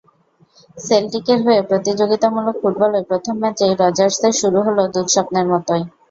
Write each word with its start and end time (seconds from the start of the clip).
সেল্টিকের 0.77 1.39
হয়ে 1.45 1.61
প্রতিযোগিতামূলক 1.69 2.55
ফুটবলে 2.61 2.99
প্রথম 3.09 3.35
ম্যাচেই 3.41 3.73
রজার্সের 3.75 4.33
শুরু 4.41 4.59
হলো 4.67 4.81
দুঃস্বপ্নের 4.93 5.45
মতোই। 5.51 5.83